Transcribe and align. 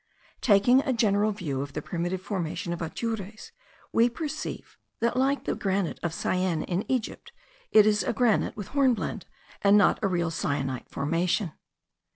Taking 0.41 0.79
a 0.81 0.93
general 0.93 1.31
view 1.31 1.61
of 1.61 1.73
the 1.73 1.81
primitive 1.83 2.23
formation 2.23 2.73
of 2.73 2.81
Atures, 2.81 3.51
we 3.93 4.09
perceive, 4.09 4.75
that, 4.99 5.15
like 5.15 5.43
the 5.45 5.53
granite 5.53 5.99
of 6.01 6.11
Syene 6.11 6.63
in 6.63 6.91
Egypt, 6.91 7.31
it 7.71 7.85
is 7.85 8.01
a 8.01 8.11
granite 8.11 8.57
with 8.57 8.69
hornblende, 8.69 9.27
and 9.61 9.77
not 9.77 9.99
a 10.01 10.07
real 10.07 10.31
syenite 10.31 10.89
formation. 10.89 11.51